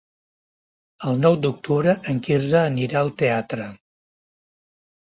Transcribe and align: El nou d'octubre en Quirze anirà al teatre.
El 1.11 1.21
nou 1.25 1.37
d'octubre 1.43 1.95
en 2.15 2.23
Quirze 2.31 2.65
anirà 2.65 3.05
al 3.07 3.15
teatre. 3.23 3.71